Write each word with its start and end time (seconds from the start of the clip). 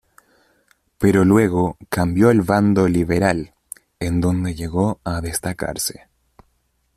Pero 0.97 1.25
luego 1.25 1.77
cambió 1.89 2.29
al 2.29 2.41
bando 2.41 2.87
liberal, 2.87 3.53
en 3.99 4.19
donde 4.19 4.55
llegó 4.55 4.99
a 5.03 5.21
destacarse. 5.21 6.07